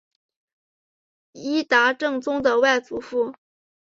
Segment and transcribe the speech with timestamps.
[1.33, 3.35] 伊达政宗的外祖父。